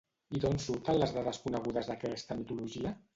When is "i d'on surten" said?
0.37-0.95